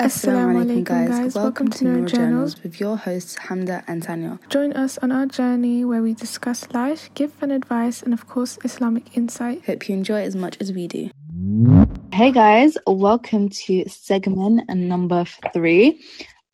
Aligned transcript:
Assalamu 0.00 0.64
alaikum, 0.64 0.82
guys. 0.82 1.08
guys. 1.08 1.34
Welcome, 1.36 1.66
Welcome 1.66 1.68
to 1.68 1.84
Noor 1.84 2.06
Journals 2.06 2.60
with 2.64 2.80
your 2.80 2.96
hosts 2.96 3.36
Hamda 3.36 3.84
and 3.86 4.02
Tanya. 4.02 4.40
Join 4.48 4.72
us 4.72 4.98
on 4.98 5.12
our 5.12 5.24
journey 5.24 5.84
where 5.84 6.02
we 6.02 6.14
discuss 6.14 6.66
life, 6.72 7.10
give 7.14 7.32
fun 7.32 7.52
advice, 7.52 8.02
and 8.02 8.12
of 8.12 8.26
course, 8.26 8.58
Islamic 8.64 9.16
insight. 9.16 9.64
Hope 9.66 9.88
you 9.88 9.94
enjoy 9.94 10.22
as 10.22 10.34
much 10.34 10.56
as 10.60 10.72
we 10.72 10.88
do. 10.88 11.10
Hey 12.12 12.32
guys, 12.32 12.76
welcome 12.88 13.50
to 13.50 13.88
segment 13.88 14.68
number 14.68 15.26
three. 15.52 16.02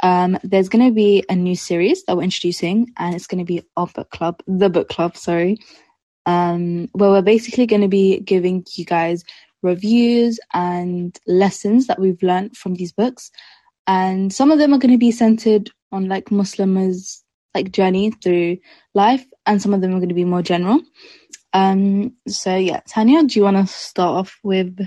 Um, 0.02 0.38
there's 0.45 0.68
going 0.68 0.86
to 0.86 0.95
be 0.95 1.25
a 1.30 1.34
new 1.34 1.57
series 1.57 2.04
that 2.04 2.18
we're 2.18 2.25
introducing, 2.25 2.93
and 2.98 3.14
it's 3.14 3.27
going 3.27 3.38
to 3.38 3.46
be 3.46 3.62
our 3.75 3.86
book 3.86 4.11
club, 4.11 4.43
the 4.46 4.68
book 4.68 4.91
club, 4.91 5.16
sorry, 5.16 5.57
um, 6.27 6.88
where 6.93 7.09
we're 7.09 7.22
basically 7.22 7.64
going 7.64 7.80
to 7.80 7.88
be 7.88 8.20
giving 8.20 8.66
you 8.75 8.84
guys 8.84 9.25
reviews 9.62 10.38
and 10.52 11.18
lessons 11.26 11.86
that 11.86 11.98
we've 11.98 12.22
learned 12.22 12.56
from 12.56 12.74
these 12.74 12.93
books. 12.93 13.30
And 13.86 14.32
some 14.32 14.50
of 14.50 14.58
them 14.58 14.72
are 14.72 14.79
going 14.79 14.93
to 14.93 14.98
be 14.98 15.11
centered 15.11 15.71
on 15.93 16.08
like 16.08 16.30
Muslims' 16.30 17.25
like 17.54 17.72
journey 17.72 18.12
through 18.22 18.58
life, 18.94 19.26
and 19.46 19.61
some 19.61 19.75
of 19.75 19.80
them 19.80 19.90
are 19.90 19.99
going 19.99 20.08
to 20.08 20.14
be 20.14 20.25
more 20.25 20.43
general. 20.43 20.80
Um, 21.52 22.14
so 22.29 22.57
yeah, 22.57 22.80
Tanya, 22.88 23.25
do 23.25 23.38
you 23.38 23.44
want 23.44 23.57
to 23.57 23.66
start 23.66 24.16
off 24.16 24.38
with 24.44 24.79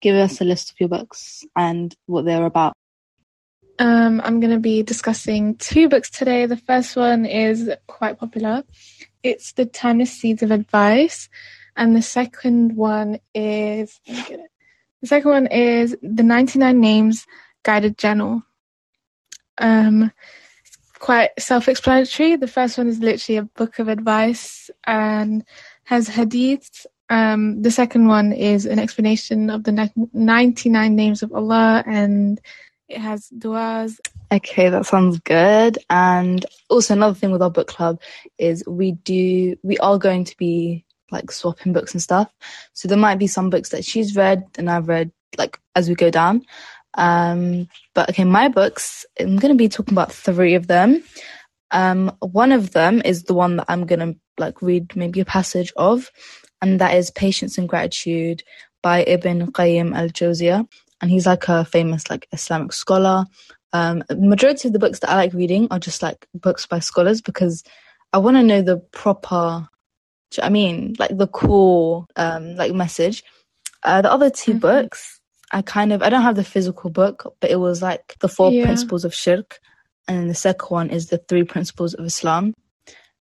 give 0.00 0.16
us 0.16 0.40
a 0.40 0.44
list 0.44 0.70
of 0.70 0.80
your 0.80 0.88
books 0.88 1.44
and 1.56 1.94
what 2.06 2.24
they're 2.24 2.46
about? 2.46 2.72
Um, 3.78 4.20
I'm 4.24 4.40
going 4.40 4.52
to 4.52 4.60
be 4.60 4.82
discussing 4.82 5.56
two 5.56 5.88
books 5.88 6.10
today. 6.10 6.46
The 6.46 6.56
first 6.56 6.94
one 6.96 7.26
is 7.26 7.70
quite 7.86 8.18
popular. 8.18 8.62
It's 9.22 9.52
The 9.52 9.66
Timeless 9.66 10.12
Seeds 10.12 10.42
of 10.42 10.50
Advice 10.50 11.28
and 11.76 11.96
the 11.96 12.02
second 12.02 12.76
one 12.76 13.18
is 13.34 14.00
the 14.06 15.06
second 15.06 15.30
one 15.30 15.46
is 15.48 15.96
the 16.02 16.22
99 16.22 16.80
names 16.80 17.26
guided 17.62 17.98
journal. 17.98 18.42
Um 19.58 20.12
quite 20.98 21.30
self-explanatory. 21.38 22.36
The 22.36 22.48
first 22.48 22.78
one 22.78 22.88
is 22.88 22.98
literally 22.98 23.36
a 23.36 23.42
book 23.42 23.78
of 23.78 23.88
advice 23.88 24.70
and 24.86 25.44
has 25.84 26.08
hadiths. 26.08 26.86
Um 27.10 27.62
the 27.62 27.70
second 27.70 28.08
one 28.08 28.32
is 28.32 28.66
an 28.66 28.78
explanation 28.78 29.50
of 29.50 29.64
the 29.64 29.90
99 30.12 30.96
names 30.96 31.22
of 31.22 31.32
allah 31.32 31.84
and 31.86 32.40
it 32.88 32.98
has 32.98 33.28
duas. 33.28 34.00
Okay, 34.32 34.68
that 34.68 34.86
sounds 34.86 35.18
good. 35.20 35.78
And 35.90 36.44
also 36.68 36.94
another 36.94 37.14
thing 37.14 37.30
with 37.30 37.42
our 37.42 37.50
book 37.50 37.68
club 37.68 38.00
is 38.38 38.64
we 38.66 38.92
do 38.92 39.56
we 39.62 39.78
are 39.78 39.98
going 39.98 40.24
to 40.24 40.36
be 40.36 40.83
like 41.14 41.30
swapping 41.30 41.72
books 41.72 41.94
and 41.94 42.02
stuff. 42.02 42.30
So 42.74 42.88
there 42.88 42.98
might 42.98 43.18
be 43.18 43.26
some 43.26 43.48
books 43.48 43.70
that 43.70 43.84
she's 43.84 44.14
read 44.14 44.44
and 44.58 44.70
I've 44.70 44.88
read 44.88 45.10
like 45.38 45.58
as 45.74 45.88
we 45.88 45.94
go 45.94 46.10
down. 46.10 46.42
Um, 46.96 47.68
but 47.94 48.10
okay, 48.10 48.24
my 48.24 48.48
books, 48.48 49.06
I'm 49.18 49.36
going 49.36 49.54
to 49.54 49.58
be 49.58 49.68
talking 49.68 49.94
about 49.94 50.12
three 50.12 50.54
of 50.54 50.66
them. 50.66 51.02
Um, 51.70 52.16
one 52.20 52.52
of 52.52 52.72
them 52.72 53.02
is 53.04 53.24
the 53.24 53.34
one 53.34 53.56
that 53.56 53.66
I'm 53.68 53.86
going 53.86 54.00
to 54.00 54.18
like 54.38 54.62
read 54.62 54.94
maybe 54.94 55.20
a 55.20 55.24
passage 55.24 55.72
of, 55.76 56.10
and 56.62 56.80
that 56.80 56.94
is 56.94 57.10
Patience 57.10 57.58
and 57.58 57.68
Gratitude 57.68 58.42
by 58.82 59.02
Ibn 59.04 59.52
Qayyim 59.52 59.96
al-Jawziyah. 59.96 60.68
And 61.00 61.10
he's 61.10 61.26
like 61.26 61.48
a 61.48 61.64
famous 61.64 62.08
like 62.08 62.28
Islamic 62.32 62.72
scholar. 62.72 63.24
Um, 63.72 64.04
majority 64.16 64.68
of 64.68 64.72
the 64.72 64.78
books 64.78 65.00
that 65.00 65.10
I 65.10 65.16
like 65.16 65.34
reading 65.34 65.66
are 65.70 65.80
just 65.80 66.00
like 66.00 66.26
books 66.32 66.64
by 66.64 66.78
scholars 66.78 67.20
because 67.20 67.64
I 68.12 68.18
want 68.18 68.36
to 68.36 68.42
know 68.44 68.62
the 68.62 68.78
proper 68.92 69.68
I 70.42 70.48
mean? 70.48 70.94
Like 70.98 71.16
the 71.16 71.26
core 71.26 72.06
um 72.16 72.56
like 72.56 72.72
message. 72.72 73.22
Uh, 73.82 74.00
the 74.00 74.10
other 74.10 74.30
2 74.30 74.52
mm-hmm. 74.52 74.58
books, 74.60 75.20
I 75.52 75.62
kind 75.62 75.92
of 75.92 76.02
I 76.02 76.08
don't 76.08 76.22
have 76.22 76.36
the 76.36 76.44
physical 76.44 76.90
book, 76.90 77.36
but 77.40 77.50
it 77.50 77.56
was 77.56 77.82
like 77.82 78.16
the 78.20 78.28
four 78.28 78.50
yeah. 78.50 78.64
principles 78.64 79.04
of 79.04 79.14
shirk, 79.14 79.60
and 80.08 80.28
the 80.28 80.34
second 80.34 80.68
one 80.68 80.90
is 80.90 81.08
the 81.08 81.18
three 81.18 81.44
principles 81.44 81.94
of 81.94 82.04
Islam, 82.04 82.54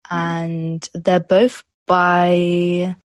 and 0.10 0.88
they're 0.94 1.20
both 1.20 1.64
by 1.88 2.96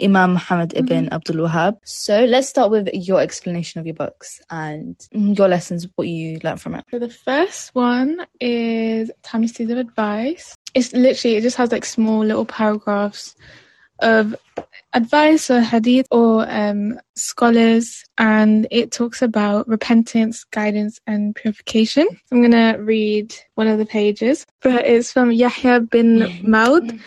Imam 0.00 0.34
Muhammad 0.34 0.72
ibn 0.76 1.06
mm-hmm. 1.06 1.14
Abdul 1.14 1.48
Wahhab. 1.48 1.78
So 1.84 2.24
let's 2.24 2.48
start 2.48 2.70
with 2.70 2.88
your 2.92 3.20
explanation 3.20 3.80
of 3.80 3.86
your 3.86 3.94
books 3.94 4.40
and 4.48 4.96
your 5.12 5.48
lessons, 5.48 5.88
what 5.96 6.06
you 6.06 6.38
learned 6.44 6.60
from 6.60 6.76
it. 6.76 6.84
So 6.90 6.98
the 6.98 7.10
first 7.10 7.74
one 7.74 8.24
is 8.40 9.10
Seeds 9.24 9.60
of 9.60 9.78
Advice 9.78 10.54
it's 10.74 10.92
literally 10.92 11.36
it 11.36 11.42
just 11.42 11.56
has 11.56 11.72
like 11.72 11.84
small 11.84 12.24
little 12.24 12.46
paragraphs 12.46 13.34
of 14.00 14.34
advice 14.92 15.50
or 15.50 15.60
hadith 15.60 16.06
or 16.10 16.50
um, 16.50 16.98
scholars 17.14 18.04
and 18.18 18.66
it 18.70 18.90
talks 18.90 19.22
about 19.22 19.68
repentance 19.68 20.44
guidance 20.44 21.00
and 21.06 21.34
purification. 21.36 22.08
I'm 22.32 22.42
gonna 22.42 22.76
read 22.78 23.34
one 23.54 23.68
of 23.68 23.78
the 23.78 23.86
pages 23.86 24.46
but 24.62 24.86
it's 24.86 25.12
from 25.12 25.32
yahya 25.32 25.80
bin 25.80 26.40
maud. 26.42 26.90
I 26.92 26.98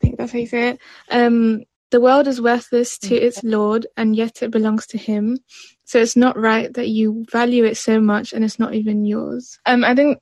think 0.00 0.18
that's 0.18 0.32
how 0.32 0.38
you 0.38 0.46
say 0.46 0.70
it. 0.70 0.80
Um, 1.10 1.62
the 1.90 2.00
world 2.00 2.26
is 2.26 2.40
worthless 2.40 2.98
to 2.98 3.14
its 3.14 3.42
lord 3.44 3.86
and 3.96 4.16
yet 4.16 4.42
it 4.42 4.50
belongs 4.50 4.86
to 4.88 4.98
him. 4.98 5.38
So 5.84 5.98
it's 5.98 6.16
not 6.16 6.38
right 6.38 6.72
that 6.74 6.88
you 6.88 7.26
value 7.30 7.64
it 7.64 7.76
so 7.76 8.00
much 8.00 8.32
and 8.32 8.44
it's 8.44 8.58
not 8.58 8.74
even 8.74 9.04
yours. 9.04 9.58
Um, 9.66 9.84
i 9.84 9.94
think 9.94 10.18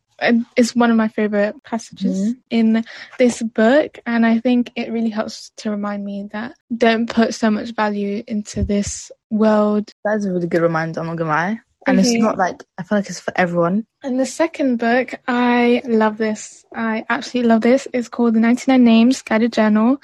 is 0.57 0.77
one 0.77 0.91
of 0.91 0.97
my 0.97 1.09
favorite 1.09 1.63
passages 1.63 2.21
mm-hmm. 2.21 2.41
in 2.51 2.85
this 3.19 3.43
book 3.43 3.99
and 4.07 4.27
i 4.27 4.39
think 4.39 4.71
it 4.77 4.93
really 4.93 5.09
helps 5.11 5.51
to 5.57 5.71
remind 5.71 6.05
me 6.05 6.29
that 6.33 6.55
don't 6.77 7.09
put 7.09 7.35
so 7.35 7.51
much 7.51 7.71
value 7.71 8.23
into 8.27 8.63
this 8.63 9.11
world. 9.31 9.93
That's 10.05 10.25
a 10.25 10.33
really 10.33 10.47
good 10.47 10.63
reminder 10.63 11.01
i'm 11.01 11.07
not 11.07 11.17
gonna 11.17 11.31
lie. 11.31 11.61
And 11.87 11.99
okay. 11.99 12.09
it's 12.09 12.23
not 12.23 12.37
like 12.37 12.63
i 12.79 12.83
feel 12.83 12.99
like 12.99 13.09
it's 13.09 13.21
for 13.21 13.33
everyone. 13.37 13.87
And 14.03 14.19
the 14.19 14.27
second 14.27 14.77
book 14.79 15.15
i 15.27 15.83
love 15.85 16.19
this. 16.19 16.65
I 16.75 17.05
absolutely 17.09 17.49
love 17.49 17.63
this. 17.63 17.89
It's 17.93 18.09
called 18.09 18.35
the 18.35 18.41
99 18.41 18.83
names 18.83 19.23
guided 19.23 19.53
journal 19.53 20.01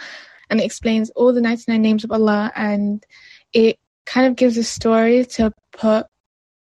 and 0.49 0.61
it 0.61 0.65
explains 0.65 1.11
all 1.11 1.33
the 1.33 1.41
99 1.41 1.81
names 1.81 2.05
of 2.05 2.13
allah 2.13 2.53
and 2.55 3.05
it 3.53 3.79
kind 4.05 4.27
of 4.27 4.37
gives 4.37 4.57
a 4.57 4.65
story 4.65 5.25
to 5.25 5.53
put 5.73 6.07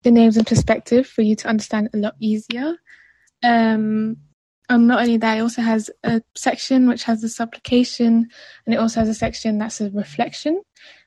the 0.02 0.10
names 0.10 0.36
in 0.36 0.44
perspective 0.44 1.06
for 1.06 1.22
you 1.22 1.36
to 1.36 1.48
understand 1.48 1.90
a 1.92 1.96
lot 1.96 2.14
easier 2.20 2.76
um, 3.42 4.16
and 4.68 4.86
not 4.86 5.00
only 5.00 5.18
that, 5.18 5.38
it 5.38 5.42
also 5.42 5.60
has 5.60 5.90
a 6.04 6.22
section 6.34 6.88
which 6.88 7.04
has 7.04 7.22
a 7.22 7.28
supplication, 7.28 8.28
and 8.64 8.74
it 8.74 8.78
also 8.78 9.00
has 9.00 9.08
a 9.08 9.14
section 9.14 9.58
that's 9.58 9.80
a 9.80 9.90
reflection, 9.90 10.62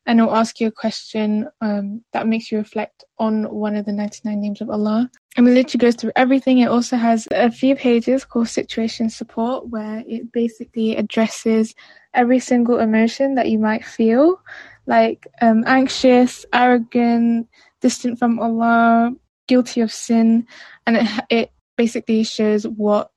and 0.06 0.20
it'll 0.20 0.36
ask 0.36 0.60
you 0.60 0.68
a 0.68 0.72
question 0.72 1.48
um, 1.62 2.04
that 2.14 2.28
makes 2.28 2.52
you 2.52 2.60
reflect 2.60 3.04
on 3.18 3.44
one 3.46 3.76
of 3.76 3.86
the 3.86 3.92
99 3.92 4.40
names 4.40 4.62
of 4.62 4.70
Allah. 4.70 5.10
And 5.36 5.48
it 5.48 5.52
literally 5.52 5.80
goes 5.80 5.96
through 5.96 6.12
everything. 6.16 6.60
It 6.60 6.70
also 6.70 6.98
has 6.98 7.28
a 7.32 7.52
few 7.52 7.76
pages 7.76 8.26
called 8.26 8.48
situation 8.48 9.10
support, 9.10 9.70
where 9.70 10.04
it 10.08 10.32
basically 10.32 10.96
addresses 10.96 11.74
every 12.14 12.40
single 12.40 12.80
emotion 12.80 13.36
that 13.36 13.50
you 13.50 13.58
might 13.58 13.84
feel, 13.84 14.40
like 14.86 15.28
um, 15.42 15.64
anxious, 15.66 16.46
arrogant, 16.54 17.48
distant 17.82 18.20
from 18.20 18.40
Allah, 18.40 19.12
guilty 19.48 19.82
of 19.82 19.92
sin, 19.92 20.46
and 20.86 20.98
it, 20.98 21.26
it 21.30 21.52
basically 21.78 22.24
shows 22.24 22.68
what 22.68 23.12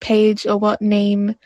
page 0.00 0.46
or 0.46 0.58
what 0.58 0.82
name 0.82 1.36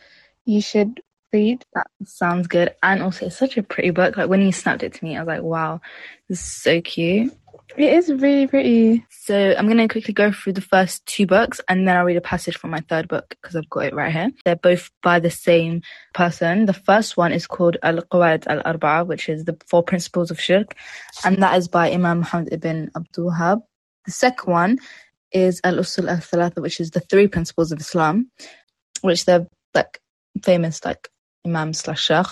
you 0.45 0.61
should 0.61 1.01
read. 1.33 1.65
That 1.75 1.87
sounds 2.05 2.47
good. 2.47 2.75
And 2.83 3.03
also, 3.03 3.27
it's 3.27 3.37
such 3.37 3.57
a 3.57 3.63
pretty 3.63 3.91
book. 3.91 4.17
Like 4.17 4.29
when 4.29 4.41
you 4.41 4.53
snapped 4.53 4.83
it 4.83 4.95
to 4.95 5.05
me, 5.05 5.17
I 5.17 5.21
was 5.21 5.29
like, 5.29 5.43
wow, 5.43 5.81
this 6.29 6.41
is 6.41 6.53
so 6.63 6.81
cute. 6.81 7.33
It 7.77 7.93
is 7.93 8.11
really 8.11 8.47
pretty. 8.47 9.05
So 9.11 9.55
I'm 9.59 9.67
going 9.67 9.77
to 9.77 9.89
quickly 9.89 10.15
go 10.15 10.33
through 10.33 10.55
the 10.55 10.61
first 10.61 11.05
two 11.05 11.27
books 11.27 11.61
and 11.69 11.87
then 11.87 11.97
I'll 11.97 12.05
read 12.05 12.17
a 12.17 12.23
passage 12.23 12.57
from 12.57 12.71
my 12.71 12.81
third 12.89 13.09
book 13.09 13.29
because 13.29 13.55
I've 13.55 13.69
got 13.69 13.87
it 13.87 13.95
right 13.95 14.13
here. 14.13 14.31
They're 14.45 14.57
both 14.57 14.91
by 15.03 15.21
the 15.21 15.31
same 15.31 15.83
person. 16.15 16.67
The 16.67 16.73
first 16.73 17.17
one 17.17 17.33
is 17.33 17.47
called 17.47 17.77
Al-Qawaid 17.83 18.47
Al-Arba'a, 18.47 19.07
which 19.07 19.29
is 19.29 19.45
the 19.45 19.59
four 19.67 19.83
principles 19.83 20.31
of 20.31 20.41
shirk. 20.41 20.75
And 21.25 21.43
that 21.43 21.59
is 21.59 21.69
by 21.69 21.91
Imam 21.91 22.19
Muhammad 22.19 22.53
ibn 22.53 22.91
Abdul 22.97 23.31
Wahhab. 23.31 23.63
The 24.07 24.13
second 24.13 24.51
one 24.51 24.79
is 25.37 25.61
Al 25.63 25.75
Usul 25.75 26.09
al 26.09 26.19
Thalatha, 26.19 26.63
which 26.63 26.81
is 26.81 26.91
the 26.91 27.01
three 27.01 27.29
principles 27.29 27.71
of 27.71 27.81
Islam, 27.81 28.31
which 29.03 29.25
they're 29.27 29.47
like 29.75 30.01
famous 30.43 30.85
like 30.85 31.09
Imam 31.45 31.73
slash 31.73 32.05
Sheikh. 32.05 32.27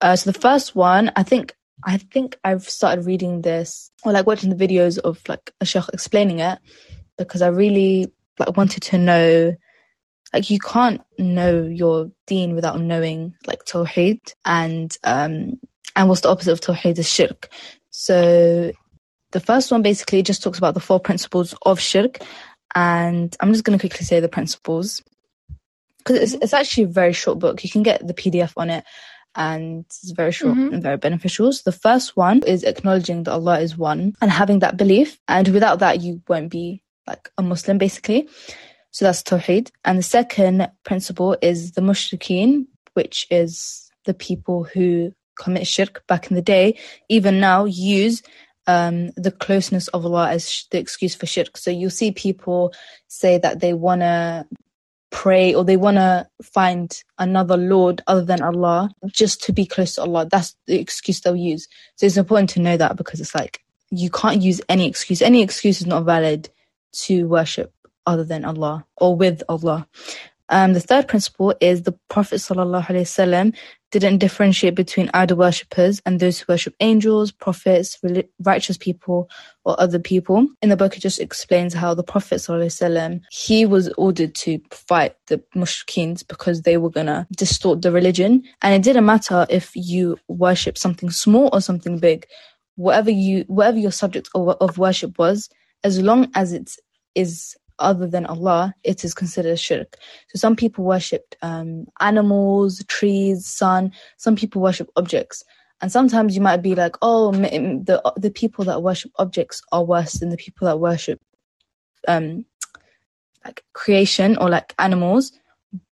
Uh, 0.00 0.16
so 0.16 0.30
the 0.30 0.38
first 0.38 0.76
one, 0.76 1.10
I 1.16 1.22
think 1.22 1.54
I 1.84 1.96
think 1.96 2.38
I've 2.44 2.68
started 2.68 3.06
reading 3.06 3.40
this 3.40 3.90
or 4.04 4.12
like 4.12 4.26
watching 4.26 4.50
the 4.50 4.68
videos 4.68 4.98
of 4.98 5.20
like 5.28 5.52
a 5.60 5.64
Sheikh 5.64 5.88
explaining 5.92 6.40
it 6.40 6.58
because 7.16 7.42
I 7.42 7.48
really 7.48 8.12
like 8.38 8.56
wanted 8.56 8.82
to 8.84 8.98
know 8.98 9.56
like 10.32 10.50
you 10.50 10.58
can't 10.58 11.00
know 11.18 11.62
your 11.62 12.10
deen 12.26 12.54
without 12.54 12.80
knowing 12.80 13.34
like 13.46 13.64
Tawheed 13.64 14.20
and 14.44 14.96
um 15.04 15.58
and 15.94 16.08
what's 16.08 16.22
the 16.22 16.30
opposite 16.30 16.52
of 16.52 16.60
Tawheed 16.60 16.98
is 16.98 17.08
shirk. 17.08 17.48
So 17.90 18.72
the 19.32 19.40
first 19.40 19.70
one 19.70 19.82
basically 19.82 20.22
just 20.22 20.42
talks 20.42 20.58
about 20.58 20.74
the 20.74 20.80
four 20.80 21.00
principles 21.00 21.54
of 21.62 21.80
shirk, 21.80 22.18
and 22.74 23.36
I'm 23.40 23.52
just 23.52 23.64
going 23.64 23.78
to 23.78 23.82
quickly 23.82 24.04
say 24.04 24.20
the 24.20 24.28
principles 24.28 25.02
because 25.98 26.16
it's, 26.16 26.42
it's 26.42 26.54
actually 26.54 26.84
a 26.84 26.88
very 26.88 27.12
short 27.12 27.38
book. 27.38 27.62
You 27.62 27.70
can 27.70 27.82
get 27.82 28.06
the 28.06 28.14
PDF 28.14 28.52
on 28.56 28.70
it, 28.70 28.84
and 29.34 29.84
it's 29.86 30.10
very 30.12 30.32
short 30.32 30.56
mm-hmm. 30.56 30.74
and 30.74 30.82
very 30.82 30.96
beneficial. 30.96 31.52
So 31.52 31.62
the 31.64 31.76
first 31.76 32.16
one 32.16 32.42
is 32.46 32.64
acknowledging 32.64 33.24
that 33.24 33.32
Allah 33.32 33.60
is 33.60 33.76
one 33.76 34.14
and 34.20 34.30
having 34.30 34.60
that 34.60 34.76
belief, 34.76 35.18
and 35.28 35.48
without 35.48 35.80
that, 35.80 36.00
you 36.00 36.22
won't 36.28 36.50
be 36.50 36.82
like 37.06 37.30
a 37.38 37.42
Muslim 37.42 37.78
basically. 37.78 38.28
So 38.90 39.06
that's 39.06 39.22
Tawheed. 39.22 39.70
And 39.84 39.98
the 39.98 40.02
second 40.02 40.70
principle 40.84 41.36
is 41.40 41.72
the 41.72 41.80
Mushrikeen, 41.80 42.66
which 42.92 43.26
is 43.30 43.90
the 44.04 44.12
people 44.14 44.64
who 44.64 45.12
commit 45.38 45.66
shirk 45.66 46.06
back 46.06 46.30
in 46.30 46.36
the 46.36 46.42
day, 46.42 46.78
even 47.08 47.40
now 47.40 47.64
use 47.64 48.22
um, 48.66 49.10
the 49.16 49.30
closeness 49.32 49.88
of 49.88 50.04
Allah 50.04 50.30
as 50.30 50.50
sh- 50.50 50.64
the 50.70 50.78
excuse 50.78 51.14
for 51.14 51.26
shirk. 51.26 51.56
So 51.56 51.70
you'll 51.70 51.90
see 51.90 52.12
people 52.12 52.72
say 53.08 53.38
that 53.38 53.60
they 53.60 53.74
want 53.74 54.02
to 54.02 54.46
pray 55.10 55.54
or 55.54 55.64
they 55.64 55.76
want 55.76 55.96
to 55.98 56.26
find 56.42 57.02
another 57.18 57.56
Lord 57.56 58.02
other 58.06 58.24
than 58.24 58.42
Allah 58.42 58.90
just 59.08 59.42
to 59.44 59.52
be 59.52 59.66
close 59.66 59.94
to 59.96 60.02
Allah. 60.02 60.26
That's 60.30 60.56
the 60.66 60.80
excuse 60.80 61.20
they'll 61.20 61.36
use. 61.36 61.68
So 61.96 62.06
it's 62.06 62.16
important 62.16 62.50
to 62.50 62.60
know 62.60 62.76
that 62.76 62.96
because 62.96 63.20
it's 63.20 63.34
like 63.34 63.62
you 63.90 64.10
can't 64.10 64.42
use 64.42 64.60
any 64.68 64.88
excuse. 64.88 65.22
Any 65.22 65.42
excuse 65.42 65.80
is 65.80 65.86
not 65.86 66.04
valid 66.04 66.48
to 67.04 67.28
worship 67.28 67.72
other 68.06 68.24
than 68.24 68.44
Allah 68.44 68.84
or 68.96 69.16
with 69.16 69.42
Allah. 69.48 69.86
Um, 70.48 70.74
the 70.74 70.80
third 70.80 71.08
principle 71.08 71.54
is 71.60 71.82
the 71.82 71.98
Prophet 72.08 72.36
ﷺ 72.36 73.54
didn't 73.90 74.18
differentiate 74.18 74.74
between 74.74 75.10
idol 75.14 75.36
worshippers 75.38 76.00
and 76.04 76.18
those 76.18 76.40
who 76.40 76.52
worship 76.52 76.74
angels, 76.80 77.30
prophets, 77.30 77.98
righteous 78.42 78.76
people, 78.78 79.28
or 79.64 79.78
other 79.78 79.98
people. 79.98 80.46
In 80.62 80.70
the 80.70 80.76
book, 80.76 80.96
it 80.96 81.00
just 81.00 81.20
explains 81.20 81.74
how 81.74 81.94
the 81.94 82.02
Prophet 82.02 82.36
ﷺ, 82.36 83.20
he 83.30 83.66
was 83.66 83.92
ordered 83.96 84.34
to 84.36 84.60
fight 84.70 85.14
the 85.26 85.42
mushrikeens 85.54 86.26
because 86.26 86.62
they 86.62 86.76
were 86.78 86.90
gonna 86.90 87.26
distort 87.36 87.82
the 87.82 87.92
religion. 87.92 88.42
And 88.62 88.74
it 88.74 88.82
didn't 88.82 89.06
matter 89.06 89.46
if 89.48 89.70
you 89.74 90.18
worship 90.28 90.76
something 90.78 91.10
small 91.10 91.50
or 91.52 91.60
something 91.60 91.98
big. 91.98 92.26
Whatever 92.76 93.10
you, 93.10 93.44
whatever 93.48 93.78
your 93.78 93.92
subject 93.92 94.30
of 94.34 94.78
worship 94.78 95.18
was, 95.18 95.50
as 95.84 96.00
long 96.00 96.30
as 96.34 96.52
it 96.52 96.72
is 97.14 97.56
other 97.82 98.06
than 98.06 98.26
Allah, 98.26 98.74
it 98.84 99.04
is 99.04 99.14
considered 99.14 99.58
shirk. 99.58 99.96
So 100.28 100.38
some 100.38 100.56
people 100.56 100.84
worship 100.84 101.34
um, 101.42 101.86
animals, 102.00 102.84
trees, 102.88 103.46
sun. 103.46 103.92
Some 104.16 104.36
people 104.36 104.62
worship 104.62 104.88
objects. 104.96 105.44
And 105.80 105.90
sometimes 105.90 106.36
you 106.36 106.42
might 106.42 106.62
be 106.62 106.74
like, 106.74 106.96
oh, 107.02 107.32
the 107.32 108.00
the 108.16 108.30
people 108.30 108.64
that 108.66 108.82
worship 108.82 109.10
objects 109.16 109.62
are 109.72 109.84
worse 109.84 110.12
than 110.14 110.30
the 110.30 110.36
people 110.36 110.66
that 110.66 110.78
worship 110.78 111.20
um, 112.06 112.44
like 113.44 113.64
creation 113.72 114.36
or 114.38 114.48
like 114.48 114.74
animals. 114.78 115.32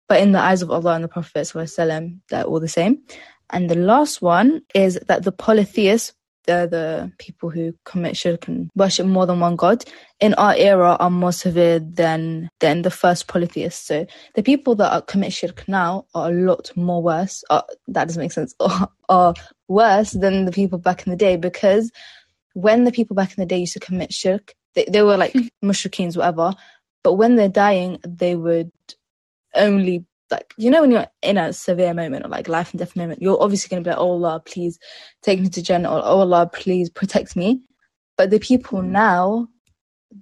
But 0.09 0.21
in 0.21 0.33
the 0.33 0.41
eyes 0.41 0.63
of 0.63 0.71
Allah 0.71 0.95
and 0.95 1.05
the 1.05 1.09
Prophet, 1.09 1.53
they're 1.55 2.45
all 2.45 2.61
the 2.61 2.69
same. 2.69 3.03
And 3.51 3.71
the 3.71 3.77
last 3.77 4.23
one 4.23 4.63
is 4.75 4.99
that 5.07 5.23
the 5.23 5.33
polytheists 5.33 6.13
they're 6.47 6.67
the 6.67 7.13
people 7.19 7.51
who 7.51 7.75
commit 7.85 8.17
shirk 8.17 8.49
and 8.49 8.71
worship 8.75 9.07
more 9.07 9.27
than 9.27 9.41
one 9.41 9.57
god 9.57 9.85
in 10.21 10.35
our 10.35 10.55
era 10.55 10.97
are 10.99 11.11
more 11.11 11.33
severe 11.33 11.79
than 11.79 12.49
than 12.61 12.83
the 12.83 12.91
first 12.91 13.27
polytheists. 13.29 13.87
So 13.87 14.07
the 14.35 14.43
people 14.43 14.75
that 14.77 14.93
are, 14.93 15.03
commit 15.03 15.33
shirk 15.33 15.69
now 15.69 16.07
are 16.15 16.31
a 16.31 16.35
lot 16.35 16.71
more 16.77 17.03
worse. 17.03 17.45
Are, 17.51 17.65
that 17.89 18.09
doesn't 18.09 18.23
make 18.23 18.33
sense. 18.33 18.55
Are, 18.61 18.89
are 19.09 19.35
worse 19.69 20.13
than 20.13 20.45
the 20.45 20.53
people 20.53 20.79
back 20.79 21.07
in 21.07 21.11
the 21.11 21.17
day 21.17 21.37
because 21.37 21.91
when 22.55 22.85
the 22.85 22.93
people 22.93 23.15
back 23.15 23.31
in 23.37 23.43
the 23.43 23.47
day 23.47 23.59
used 23.59 23.75
to 23.75 23.81
commit 23.81 24.13
shirk, 24.13 24.55
they, 24.75 24.87
they 24.89 25.03
were 25.03 25.17
like 25.17 25.33
hmm. 25.33 25.47
mushrikeens, 25.63 26.17
whatever. 26.17 26.55
But 27.05 27.15
when 27.15 27.37
they're 27.37 27.49
dying, 27.49 27.99
they 28.05 28.35
would 28.35 28.73
only 29.55 30.05
like 30.31 30.55
you 30.57 30.71
know 30.71 30.81
when 30.81 30.91
you're 30.91 31.07
in 31.23 31.39
a 31.39 31.53
severe 31.53 31.95
moment 31.95 32.25
or 32.25 32.29
like 32.29 32.49
life 32.49 32.73
and 32.73 32.79
death 32.79 32.97
moment, 32.97 33.23
you're 33.23 33.43
obviously 33.43 33.69
gonna 33.69 33.83
be 33.83 33.91
like, 33.91 33.99
Oh 33.99 34.13
Allah, 34.13 34.43
please 34.45 34.79
take 35.23 35.41
me 35.41 35.49
to 35.51 35.63
Jannah 35.63 35.91
or 35.91 35.99
Oh 36.05 36.21
Allah, 36.21 36.51
please 36.53 36.91
protect 36.91 37.37
me. 37.37 37.63
But 38.17 38.31
the 38.31 38.39
people 38.39 38.81
mm. 38.81 38.89
now, 38.89 39.49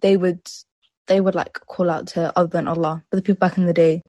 they 0.00 0.16
would 0.16 0.40
they 1.06 1.20
would 1.20 1.34
like 1.34 1.54
call 1.66 1.90
out 1.90 2.06
to 2.08 2.36
other 2.36 2.48
than 2.48 2.68
Allah. 2.68 3.04
But 3.10 3.18
the 3.18 3.22
people 3.22 3.38
back 3.38 3.58
in 3.58 3.66
the 3.66 3.72
day, 3.72 4.02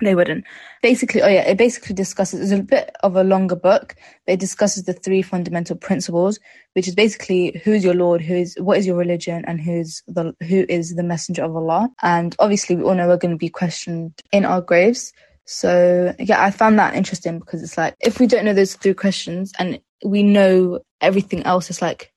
they 0.00 0.14
wouldn't. 0.14 0.44
Basically, 0.82 1.22
oh 1.22 1.28
yeah, 1.28 1.48
it 1.48 1.58
basically 1.58 1.94
discusses. 1.94 2.40
It's 2.40 2.60
a 2.60 2.62
bit 2.62 2.90
of 3.02 3.16
a 3.16 3.24
longer 3.24 3.56
book. 3.56 3.94
But 4.26 4.34
it 4.34 4.40
discusses 4.40 4.84
the 4.84 4.92
three 4.92 5.22
fundamental 5.22 5.76
principles, 5.76 6.38
which 6.74 6.88
is 6.88 6.94
basically 6.94 7.60
who's 7.64 7.84
your 7.84 7.94
Lord, 7.94 8.22
who's 8.22 8.54
what 8.56 8.78
is 8.78 8.86
your 8.86 8.96
religion, 8.96 9.44
and 9.46 9.60
who's 9.60 10.02
the 10.06 10.34
who 10.42 10.64
is 10.68 10.94
the 10.94 11.02
messenger 11.02 11.44
of 11.44 11.56
Allah. 11.56 11.88
And 12.02 12.34
obviously, 12.38 12.76
we 12.76 12.84
all 12.84 12.94
know 12.94 13.08
we're 13.08 13.16
going 13.16 13.34
to 13.34 13.38
be 13.38 13.50
questioned 13.50 14.12
in 14.32 14.44
our 14.44 14.60
graves. 14.60 15.12
So 15.46 16.14
yeah, 16.18 16.42
I 16.42 16.50
found 16.50 16.78
that 16.78 16.94
interesting 16.94 17.38
because 17.38 17.62
it's 17.62 17.76
like 17.76 17.94
if 18.00 18.18
we 18.18 18.26
don't 18.26 18.44
know 18.44 18.54
those 18.54 18.74
three 18.74 18.94
questions 18.94 19.52
and 19.58 19.78
we 20.04 20.22
know 20.22 20.80
everything 21.00 21.42
else, 21.44 21.68
it's 21.68 21.82
like 21.82 22.13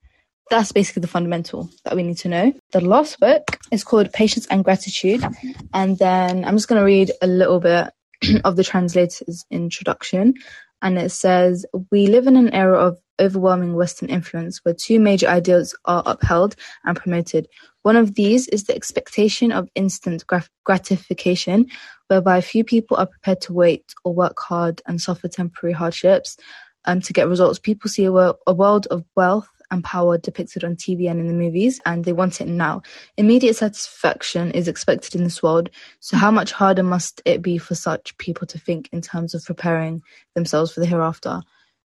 that's 0.49 0.71
basically 0.71 1.01
the 1.01 1.07
fundamental 1.07 1.69
that 1.83 1.95
we 1.95 2.03
need 2.03 2.17
to 2.19 2.29
know. 2.29 2.53
The 2.71 2.81
last 2.81 3.19
book 3.19 3.59
is 3.71 3.83
called 3.83 4.11
Patience 4.13 4.47
and 4.47 4.63
Gratitude. 4.63 5.23
And 5.73 5.97
then 5.97 6.45
I'm 6.45 6.55
just 6.55 6.67
going 6.67 6.79
to 6.79 6.85
read 6.85 7.11
a 7.21 7.27
little 7.27 7.59
bit 7.59 7.91
of 8.45 8.55
the 8.55 8.63
translator's 8.63 9.45
introduction. 9.51 10.35
And 10.81 10.97
it 10.97 11.11
says, 11.11 11.65
We 11.91 12.07
live 12.07 12.27
in 12.27 12.37
an 12.37 12.53
era 12.53 12.79
of 12.79 12.97
overwhelming 13.19 13.73
Western 13.73 14.09
influence 14.09 14.59
where 14.63 14.75
two 14.75 14.99
major 14.99 15.27
ideals 15.27 15.75
are 15.85 16.03
upheld 16.05 16.55
and 16.85 16.95
promoted. 16.95 17.47
One 17.81 17.95
of 17.95 18.15
these 18.15 18.47
is 18.49 18.65
the 18.65 18.75
expectation 18.75 19.51
of 19.51 19.69
instant 19.75 20.23
gratification, 20.65 21.67
whereby 22.07 22.41
few 22.41 22.63
people 22.63 22.97
are 22.97 23.07
prepared 23.07 23.41
to 23.41 23.53
wait 23.53 23.93
or 24.03 24.13
work 24.13 24.37
hard 24.39 24.81
and 24.85 25.01
suffer 25.01 25.27
temporary 25.27 25.73
hardships 25.73 26.37
um, 26.85 27.01
to 27.01 27.13
get 27.13 27.27
results. 27.27 27.59
People 27.59 27.89
see 27.89 28.05
a, 28.05 28.11
a 28.11 28.53
world 28.53 28.87
of 28.91 29.03
wealth 29.15 29.49
and 29.71 29.83
power 29.83 30.17
depicted 30.17 30.63
on 30.63 30.75
TV 30.75 31.09
and 31.09 31.19
in 31.19 31.27
the 31.27 31.33
movies, 31.33 31.79
and 31.85 32.05
they 32.05 32.13
want 32.13 32.41
it 32.41 32.47
now. 32.47 32.81
Immediate 33.17 33.55
satisfaction 33.55 34.51
is 34.51 34.67
expected 34.67 35.15
in 35.15 35.23
this 35.23 35.43
world, 35.43 35.69
so 35.99 36.17
how 36.17 36.31
much 36.31 36.51
harder 36.51 36.83
must 36.83 37.21
it 37.25 37.41
be 37.41 37.57
for 37.57 37.75
such 37.75 38.17
people 38.17 38.47
to 38.47 38.59
think 38.59 38.89
in 38.91 39.01
terms 39.01 39.33
of 39.33 39.43
preparing 39.45 40.01
themselves 40.35 40.73
for 40.73 40.79
the 40.79 40.85
hereafter? 40.85 41.41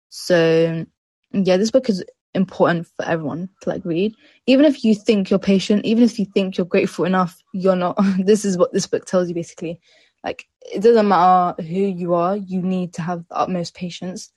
So, 0.09 0.85
yeah, 1.31 1.57
this 1.57 1.71
book 1.71 1.89
is 1.89 2.03
important 2.33 2.87
for 2.95 3.05
everyone 3.05 3.49
to 3.61 3.69
like 3.69 3.83
read. 3.85 4.13
Even 4.47 4.65
if 4.65 4.83
you 4.83 4.95
think 4.95 5.29
you're 5.29 5.39
patient, 5.39 5.85
even 5.85 6.03
if 6.03 6.19
you 6.19 6.25
think 6.25 6.57
you're 6.57 6.65
grateful 6.65 7.05
enough, 7.05 7.37
you're 7.53 7.75
not. 7.75 7.97
this 8.19 8.45
is 8.45 8.57
what 8.57 8.73
this 8.73 8.87
book 8.87 9.05
tells 9.05 9.29
you 9.29 9.35
basically. 9.35 9.79
Like, 10.23 10.45
it 10.71 10.81
doesn't 10.81 11.07
matter 11.07 11.61
who 11.63 11.79
you 11.79 12.13
are, 12.13 12.37
you 12.37 12.61
need 12.61 12.93
to 12.93 13.01
have 13.01 13.27
the 13.27 13.35
utmost 13.35 13.73
patience 13.73 14.31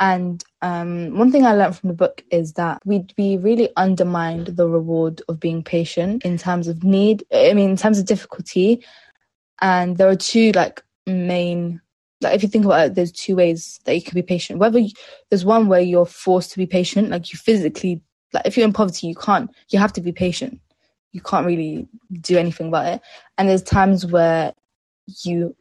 and 0.00 0.42
um, 0.62 1.16
one 1.18 1.30
thing 1.30 1.44
I 1.44 1.54
learned 1.54 1.76
from 1.76 1.88
the 1.88 1.94
book 1.94 2.24
is 2.30 2.54
that 2.54 2.80
we 2.84 3.04
we 3.18 3.36
really 3.36 3.68
undermined 3.76 4.48
the 4.48 4.68
reward 4.68 5.22
of 5.28 5.38
being 5.38 5.62
patient 5.62 6.24
in 6.24 6.38
terms 6.38 6.66
of 6.66 6.82
need. 6.82 7.24
I 7.32 7.52
mean, 7.52 7.70
in 7.70 7.76
terms 7.76 7.98
of 7.98 8.06
difficulty. 8.06 8.84
And 9.60 9.96
there 9.96 10.08
are 10.08 10.16
two 10.16 10.50
like 10.52 10.82
main, 11.06 11.80
like 12.20 12.34
if 12.34 12.42
you 12.42 12.48
think 12.48 12.64
about 12.64 12.86
it, 12.86 12.94
there's 12.94 13.12
two 13.12 13.36
ways 13.36 13.78
that 13.84 13.94
you 13.94 14.02
can 14.02 14.14
be 14.14 14.22
patient. 14.22 14.58
Whether 14.58 14.80
you, 14.80 14.90
there's 15.30 15.44
one 15.44 15.68
where 15.68 15.80
you're 15.80 16.06
forced 16.06 16.50
to 16.52 16.58
be 16.58 16.66
patient, 16.66 17.10
like 17.10 17.32
you 17.32 17.38
physically, 17.38 18.00
like 18.32 18.46
if 18.46 18.56
you're 18.56 18.66
in 18.66 18.72
poverty, 18.72 19.06
you 19.06 19.14
can't, 19.14 19.50
you 19.68 19.78
have 19.78 19.92
to 19.92 20.00
be 20.00 20.10
patient. 20.10 20.60
You 21.12 21.20
can't 21.20 21.46
really 21.46 21.86
do 22.20 22.38
anything 22.38 22.68
about 22.68 22.86
it. 22.86 23.02
And 23.38 23.48
there's 23.48 23.62
times 23.62 24.04
where 24.04 24.52
you 25.22 25.54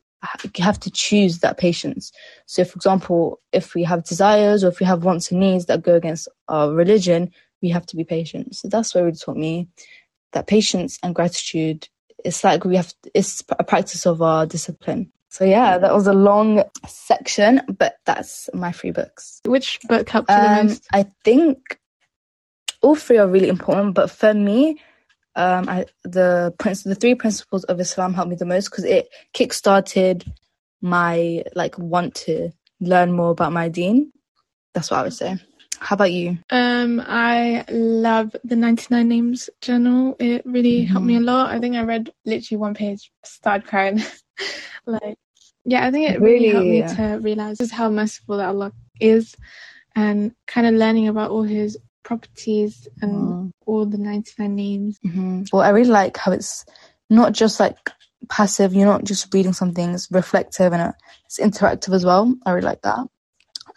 have 0.58 0.80
to 0.80 0.92
choose 0.92 1.40
that 1.40 1.58
patience. 1.58 2.12
So, 2.46 2.64
for 2.64 2.76
example, 2.76 3.40
if 3.52 3.74
we 3.74 3.84
have 3.84 4.04
desires 4.04 4.64
or 4.64 4.68
if 4.68 4.80
we 4.80 4.86
have 4.86 5.04
wants 5.04 5.32
and 5.32 5.40
needs 5.40 5.66
that 5.66 5.82
go 5.82 5.96
against 5.96 6.28
our 6.48 6.72
religion, 6.72 7.32
we 7.62 7.70
have 7.70 7.86
to 7.88 7.96
be 7.96 8.04
patient. 8.04 8.56
So 8.56 8.68
that's 8.68 8.94
what 8.94 9.04
really 9.04 9.18
taught 9.18 9.38
me 9.38 9.68
that 10.34 10.48
patience 10.48 10.98
and 11.04 11.16
gratitude. 11.16 11.88
It's 12.24 12.44
like 12.44 12.66
we 12.66 12.76
have. 12.76 12.94
It's 13.14 13.44
a 13.58 13.64
practice 13.64 14.06
of 14.06 14.22
our 14.22 14.46
discipline. 14.46 15.12
So 15.30 15.46
yeah, 15.46 15.78
that 15.78 15.94
was 15.94 16.08
a 16.08 16.14
long 16.14 16.64
section, 16.86 17.62
but 17.80 17.96
that's 18.06 18.50
my 18.54 18.72
three 18.72 18.92
books. 18.92 19.40
Which 19.46 19.80
book 19.88 20.10
helped 20.10 20.30
you 20.30 20.36
um, 20.36 20.58
the 20.58 20.64
most? 20.64 20.88
I 20.92 21.04
think 21.24 21.80
all 22.82 22.96
three 22.96 23.18
are 23.18 23.28
really 23.28 23.48
important, 23.48 23.96
but 23.96 24.12
for 24.12 24.34
me, 24.34 24.82
um, 25.36 25.70
I, 25.70 25.86
the 26.04 26.54
prince, 26.60 26.84
the 26.84 26.96
three 26.96 27.16
principles 27.16 27.64
of 27.66 27.80
Islam 27.80 28.14
helped 28.14 28.30
me 28.30 28.36
the 28.36 28.46
most 28.46 28.70
because 28.70 28.84
it 28.84 29.10
kickstarted 29.34 30.30
my 30.82 31.44
like 31.56 31.78
want 31.78 32.16
to 32.16 32.52
learn 32.80 33.12
more 33.12 33.32
about 33.32 33.54
my 33.54 33.70
deen. 33.70 34.12
That's 34.74 34.92
what 34.92 35.00
I 35.00 35.04
would 35.04 35.14
say. 35.14 35.38
How 35.80 35.96
about 35.96 36.12
you? 36.12 36.38
Um, 36.52 37.02
I 37.06 37.66
love 37.70 38.36
the 38.44 38.56
99 38.56 39.08
Names 39.08 39.50
journal. 39.62 40.16
It 40.20 40.46
really 40.46 40.84
mm-hmm. 40.84 40.92
helped 40.92 41.08
me 41.08 41.16
a 41.18 41.22
lot. 41.22 41.50
I 41.50 41.60
think 41.60 41.76
I 41.76 41.82
read 41.82 42.12
literally 42.24 42.60
one 42.60 42.76
page, 42.76 43.12
started 43.24 43.68
crying. 43.68 44.00
like, 44.86 45.18
yeah, 45.66 45.88
I 45.88 45.92
think 45.92 46.12
it 46.12 46.22
really, 46.22 46.54
really 46.54 46.82
helped 46.82 47.00
me 47.00 47.06
to 47.06 47.20
realize 47.24 47.58
just 47.58 47.72
how 47.72 47.90
merciful 47.90 48.38
that 48.38 48.50
Allah 48.50 48.74
is 49.00 49.36
and 49.96 50.34
kind 50.46 50.68
of 50.68 50.76
learning 50.76 51.08
about 51.08 51.32
all 51.32 51.44
his 51.44 51.78
properties 52.04 52.88
and 53.02 53.14
mm. 53.14 53.52
all 53.66 53.86
the 53.86 53.98
99 53.98 54.56
names. 54.56 55.00
Mm-hmm. 55.06 55.44
Well, 55.52 55.62
I 55.62 55.70
really 55.70 55.90
like 55.90 56.18
how 56.18 56.32
it's 56.32 56.66
not 57.10 57.34
just 57.34 57.60
like 57.60 57.78
passive, 58.30 58.74
you're 58.74 58.86
not 58.86 59.04
just 59.04 59.34
reading 59.34 59.54
something, 59.54 59.94
it's 59.94 60.10
reflective 60.12 60.74
and 60.74 60.94
it's 61.26 61.40
interactive 61.40 61.94
as 61.94 62.06
well. 62.06 62.34
I 62.46 62.52
really 62.52 62.66
like 62.66 62.82
that. 62.82 63.08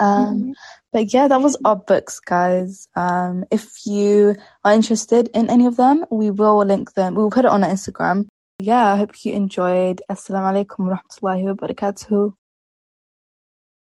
Um, 0.01 0.37
mm-hmm. 0.37 0.53
But 0.93 1.13
yeah, 1.13 1.29
that 1.29 1.41
was 1.41 1.57
our 1.65 1.77
books, 1.77 2.21
guys. 2.21 2.89
Um, 2.95 3.45
if 3.51 3.85
you 3.85 4.37
are 4.65 4.73
interested 4.73 5.29
in 5.35 5.51
any 5.51 5.67
of 5.67 5.77
them, 5.77 6.05
we 6.11 6.31
will 6.31 6.65
link 6.65 6.95
them. 6.95 7.15
We'll 7.15 7.31
put 7.31 7.45
it 7.45 7.51
on 7.51 7.65
our 7.65 7.71
Instagram. 7.71 8.27
Yeah, 8.61 8.93
I 8.93 8.97
hope 8.97 9.25
you 9.25 9.33
enjoyed. 9.33 10.03
Assalamu 10.09 10.67
alaikum 10.67 10.87
wa 10.87 10.97
rahmatullahi 10.97 11.43
wa 11.45 11.55
barakatuh. 11.55 12.33